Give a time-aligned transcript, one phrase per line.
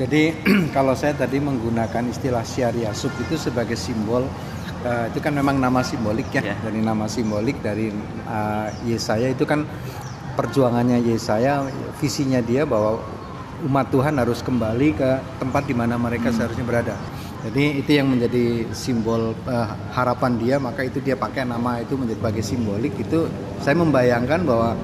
[0.00, 0.32] Jadi
[0.76, 4.24] kalau saya tadi menggunakan istilah syariah sub itu sebagai simbol
[4.84, 6.56] uh, itu kan memang nama simbolik ya yeah.
[6.64, 7.92] dari nama simbolik dari
[8.24, 9.68] uh, Yesaya itu kan
[10.40, 11.68] perjuangannya Yesaya
[12.00, 12.96] visinya dia bahwa
[13.68, 16.36] umat Tuhan harus kembali ke tempat di mana mereka hmm.
[16.36, 16.96] seharusnya berada.
[17.40, 22.20] Jadi itu yang menjadi simbol uh, harapan dia, maka itu dia pakai nama itu menjadi
[22.20, 22.92] sebagai simbolik.
[23.00, 23.32] Itu
[23.64, 24.76] saya membayangkan bahwa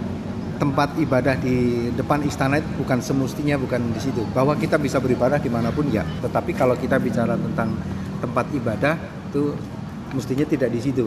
[0.56, 4.24] tempat ibadah di depan istana itu bukan semestinya bukan di situ.
[4.33, 6.02] Bahwa kita bisa beribadah di mana pun ya.
[6.24, 7.77] Tetapi kalau kita bicara tentang
[8.20, 8.95] tempat ibadah
[9.30, 9.52] itu
[10.16, 11.06] mestinya tidak di situ.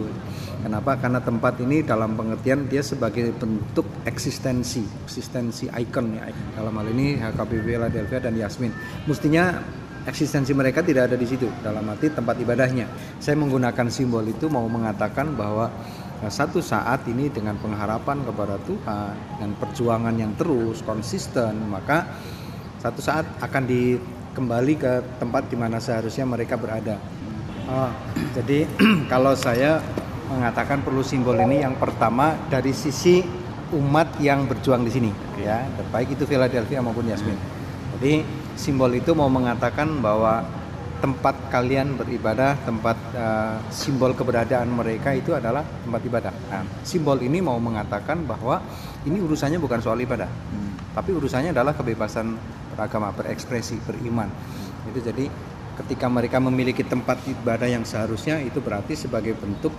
[0.59, 0.99] Kenapa?
[0.99, 6.27] Karena tempat ini dalam pengertian dia sebagai bentuk eksistensi, eksistensi ikon ya.
[6.53, 8.71] Dalam hal ini HKBP Philadelphia dan Yasmin.
[9.07, 9.55] Mestinya
[10.03, 12.85] eksistensi mereka tidak ada di situ dalam arti tempat ibadahnya.
[13.23, 15.71] Saya menggunakan simbol itu mau mengatakan bahwa
[16.19, 22.03] Nah, satu saat ini dengan pengharapan kepada Tuhan dan perjuangan yang terus konsisten, maka
[22.83, 26.99] satu saat akan dikembali ke tempat di mana seharusnya mereka berada.
[27.71, 27.87] Oh,
[28.35, 28.67] jadi
[29.11, 29.79] kalau saya
[30.27, 33.23] mengatakan perlu simbol ini yang pertama dari sisi
[33.71, 37.37] umat yang berjuang di sini, ya, baik itu Philadelphia maupun Yasmin.
[37.95, 38.27] Jadi
[38.59, 40.43] simbol itu mau mengatakan bahwa
[40.99, 46.33] tempat kalian beribadah, tempat uh, simbol keberadaan mereka itu adalah tempat ibadah.
[46.51, 48.59] Nah, simbol ini mau mengatakan bahwa
[49.07, 50.93] ini urusannya bukan soal ibadah, hmm.
[50.99, 52.35] tapi urusannya adalah kebebasan
[52.75, 54.27] beragama, berekspresi, beriman.
[54.91, 55.31] Itu jadi
[55.79, 59.71] ketika mereka memiliki tempat ibadah yang seharusnya itu berarti sebagai bentuk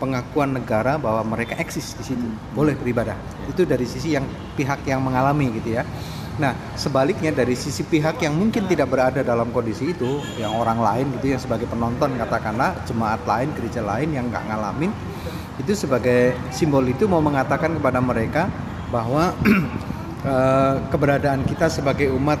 [0.00, 2.56] pengakuan negara bahwa mereka eksis di situ, hmm.
[2.56, 3.20] boleh beribadah.
[3.52, 4.24] Itu dari sisi yang
[4.56, 5.84] pihak yang mengalami gitu ya.
[6.38, 11.06] Nah, sebaliknya dari sisi pihak yang mungkin tidak berada dalam kondisi itu, yang orang lain
[11.18, 14.94] gitu yang sebagai penonton katakanlah jemaat lain, gereja lain yang nggak ngalamin,
[15.58, 18.46] itu sebagai simbol itu mau mengatakan kepada mereka
[18.94, 19.34] bahwa
[20.30, 22.38] eh, keberadaan kita sebagai umat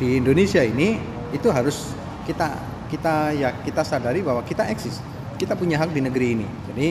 [0.00, 0.96] di Indonesia ini
[1.36, 1.92] itu harus
[2.24, 2.56] kita
[2.88, 5.04] kita ya kita sadari bahwa kita eksis,
[5.36, 6.46] kita punya hak di negeri ini.
[6.72, 6.88] Jadi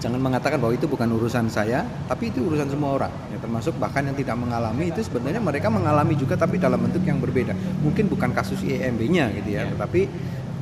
[0.00, 3.12] jangan mengatakan bahwa itu bukan urusan saya tapi itu urusan semua orang.
[3.30, 7.20] Ya termasuk bahkan yang tidak mengalami itu sebenarnya mereka mengalami juga tapi dalam bentuk yang
[7.20, 7.52] berbeda.
[7.84, 9.70] Mungkin bukan kasus IMB-nya gitu ya iya.
[9.76, 10.08] tetapi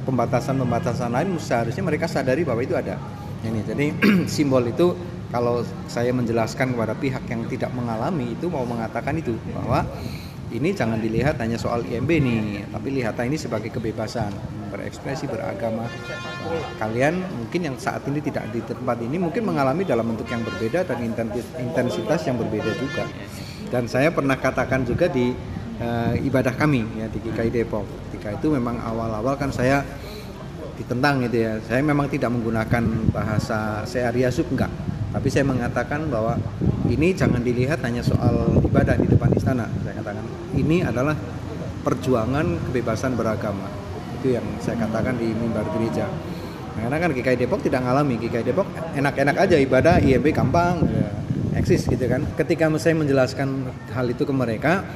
[0.05, 2.99] pembatasan-pembatasan lain seharusnya mereka sadari bahwa itu ada.
[3.47, 3.87] Ini jadi
[4.35, 4.93] simbol itu
[5.29, 9.85] kalau saya menjelaskan kepada pihak yang tidak mengalami itu mau mengatakan itu bahwa
[10.49, 14.33] ini jangan dilihat hanya soal IMB nih, tapi lihatlah ini sebagai kebebasan
[14.73, 15.85] berekspresi beragama.
[16.81, 20.89] Kalian mungkin yang saat ini tidak di tempat ini mungkin mengalami dalam bentuk yang berbeda
[20.89, 21.05] dan
[21.61, 23.05] intensitas yang berbeda juga.
[23.69, 25.37] Dan saya pernah katakan juga di
[25.85, 27.85] uh, ibadah kami ya di GKI Depok.
[28.09, 29.85] Ketika itu memang awal-awal kan saya
[30.81, 31.53] ditentang gitu ya.
[31.69, 34.73] Saya memang tidak menggunakan bahasa searia sub enggak
[35.19, 36.39] tapi saya mengatakan bahwa
[36.87, 39.67] ini jangan dilihat hanya soal ibadah di depan istana.
[39.83, 40.23] Saya katakan
[40.55, 41.19] ini adalah
[41.83, 43.67] perjuangan kebebasan beragama.
[44.23, 46.07] Itu yang saya katakan di mimbar gereja.
[46.79, 48.15] Nah, karena kan GKI Depok tidak ngalami.
[48.15, 51.11] GKI Depok enak-enak aja ibadah, IMB gampang, ya,
[51.59, 52.23] eksis gitu kan.
[52.39, 54.87] Ketika saya menjelaskan hal itu ke mereka,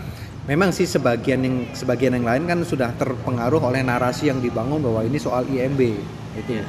[0.47, 5.03] memang sih sebagian yang sebagian yang lain kan sudah terpengaruh oleh narasi yang dibangun bahwa
[5.03, 5.99] ini soal IMB
[6.39, 6.62] itu.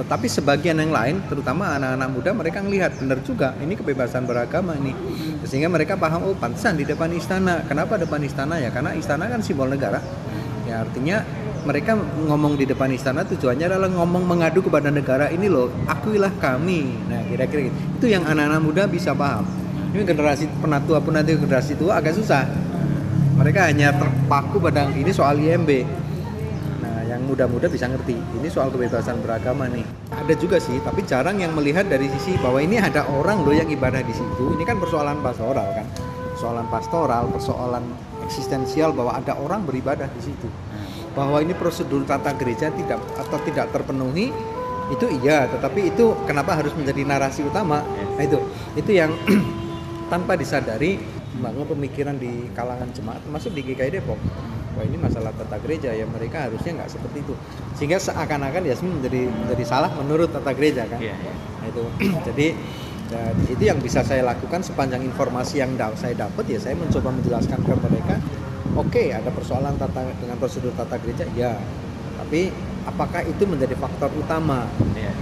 [0.00, 4.96] Tetapi sebagian yang lain, terutama anak-anak muda, mereka melihat benar juga ini kebebasan beragama ini,
[5.44, 7.60] sehingga mereka paham oh pantesan di depan istana.
[7.68, 8.72] Kenapa depan istana ya?
[8.72, 10.00] Karena istana kan simbol negara.
[10.64, 11.20] Ya artinya
[11.68, 16.96] mereka ngomong di depan istana tujuannya adalah ngomong mengadu kepada negara ini loh, akuilah kami.
[17.04, 17.76] Nah kira-kira gitu.
[18.00, 19.44] itu yang anak-anak muda bisa paham.
[19.92, 22.48] Ini generasi penatua pun nanti generasi tua agak susah.
[23.36, 25.84] Mereka hanya terpaku pada ini soal IMB
[27.20, 28.16] yang muda-muda bisa ngerti.
[28.16, 29.84] Ini soal kebebasan beragama nih.
[30.08, 33.68] Ada juga sih tapi jarang yang melihat dari sisi bahwa ini ada orang loh yang
[33.68, 34.56] ibadah di situ.
[34.56, 35.84] Ini kan persoalan pastoral kan?
[36.32, 37.84] Persoalan pastoral persoalan
[38.24, 40.48] eksistensial bahwa ada orang beribadah di situ.
[41.12, 44.32] Bahwa ini prosedur tata gereja tidak atau tidak terpenuhi
[44.88, 45.44] itu iya.
[45.44, 47.84] Tetapi itu kenapa harus menjadi narasi utama?
[48.16, 48.40] Nah itu.
[48.80, 49.12] Itu yang
[50.12, 54.18] tanpa disadari membangun pemikiran di kalangan jemaat termasuk di GKI Depok.
[54.78, 57.34] Wah ini masalah tata gereja ya mereka harusnya nggak seperti itu.
[57.74, 61.02] Sehingga seakan-akan Yasmin menjadi menjadi salah menurut tata gereja kan?
[61.02, 61.36] Yeah, yeah.
[61.62, 61.84] Nah, itu.
[62.30, 62.46] Jadi
[63.10, 67.10] ya, itu yang bisa saya lakukan sepanjang informasi yang da saya dapat ya saya mencoba
[67.10, 68.16] menjelaskan ke mereka
[68.78, 71.26] oke okay, ada persoalan tata dengan prosedur tata gereja?
[71.34, 71.58] Ya.
[72.20, 72.54] Tapi
[72.86, 74.70] apakah itu menjadi faktor utama?
[74.94, 75.14] Yeah.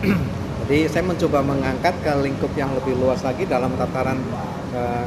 [0.64, 4.16] jadi saya mencoba mengangkat ke lingkup yang lebih luas lagi dalam tataran
[4.72, 5.04] uh,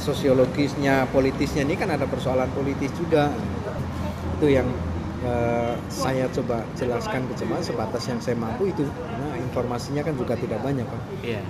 [0.00, 3.28] sosiologisnya, politisnya ini kan ada persoalan politis juga.
[4.40, 4.66] Itu yang
[5.22, 8.88] uh, saya coba jelaskan ke jemaah sebatas yang saya mampu itu.
[8.88, 11.02] Nah, informasinya kan juga tidak banyak, Pak.
[11.20, 11.42] Iya.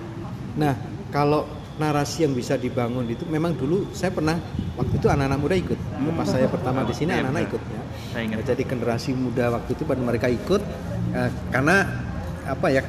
[0.59, 0.75] Nah,
[1.15, 1.47] kalau
[1.81, 4.37] narasi yang bisa dibangun itu memang dulu saya pernah
[4.77, 5.81] waktu itu anak-anak muda ikut
[6.13, 7.83] pas saya pertama di sini anak-anak ikut ya
[8.13, 8.45] saya ingat.
[8.53, 10.61] jadi generasi muda waktu itu pada mereka ikut
[11.17, 11.89] eh, karena
[12.45, 12.85] apa ya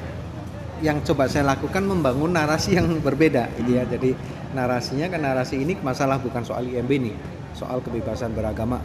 [0.81, 3.85] yang coba saya lakukan membangun narasi yang berbeda gitu ya.
[3.85, 4.17] Jadi
[4.57, 7.15] narasinya kan narasi ini masalah bukan soal IMB nih
[7.53, 8.81] soal kebebasan beragama.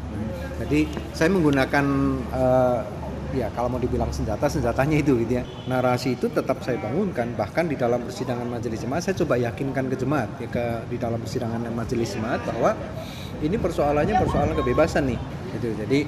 [0.61, 1.85] Jadi saya menggunakan
[2.33, 2.81] uh,
[3.35, 5.45] ya kalau mau dibilang senjata senjatanya itu gitu ya.
[5.69, 9.97] Narasi itu tetap saya bangunkan bahkan di dalam persidangan majelis jemaat saya coba yakinkan ke
[9.97, 12.77] jemaat ya ke di dalam persidangan majelis jemaat bahwa
[13.41, 15.21] ini persoalannya persoalan kebebasan nih
[15.57, 15.69] gitu.
[15.81, 15.99] Jadi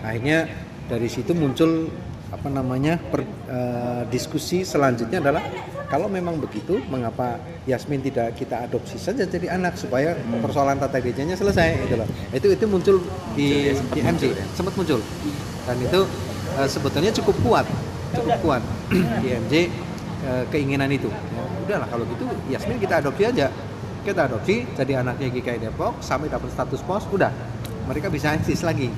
[0.00, 0.48] akhirnya
[0.84, 1.88] dari situ muncul
[2.34, 5.42] apa namanya per, uh, diskusi selanjutnya adalah
[5.86, 7.38] kalau memang begitu mengapa
[7.70, 12.08] Yasmin tidak kita adopsi saja jadi anak supaya persoalan tata gerejanya selesai gitu loh.
[12.34, 12.96] Itu itu muncul
[13.38, 14.98] di, di MC sempat muncul.
[15.64, 16.00] Dan itu
[16.58, 17.66] uh, sebetulnya cukup kuat
[18.14, 18.62] cukup kuat
[19.22, 19.54] di MJ
[20.26, 23.48] uh, keinginan itu ya, udahlah kalau gitu Yasmin kita adopsi aja.
[24.04, 27.32] Kita adopsi jadi anaknya GKI Depok sampai dapat status pos udah.
[27.88, 28.92] Mereka bisa eksis lagi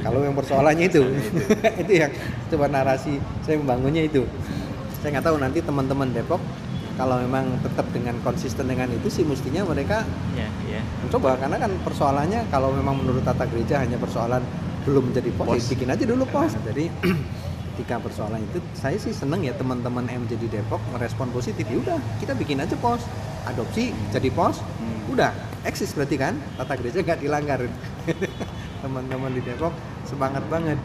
[0.00, 1.02] kalau yang persoalannya itu
[1.82, 2.12] itu yang
[2.50, 4.24] coba narasi saya membangunnya itu
[5.00, 6.42] saya nggak tahu nanti teman-teman Depok
[7.00, 10.04] kalau memang tetap dengan konsisten dengan itu sih mestinya mereka
[10.36, 10.84] yeah, yeah.
[11.00, 14.44] mencoba karena kan persoalannya kalau memang menurut tata gereja hanya persoalan
[14.84, 15.64] belum menjadi pos, pos.
[15.72, 16.56] bikin aja dulu pos.
[16.56, 16.84] Nah, jadi
[17.76, 21.64] ketika persoalan itu saya sih seneng ya teman-teman MJ di Depok merespon positif.
[21.68, 23.04] Ya udah, kita bikin aja pos.
[23.48, 24.60] Adopsi jadi pos.
[24.60, 25.12] Hmm.
[25.12, 25.32] Udah,
[25.64, 26.36] eksis berarti kan?
[26.60, 27.64] Tata gereja gak dilanggar.
[28.84, 29.72] teman-teman di Depok
[30.10, 30.78] semangat banget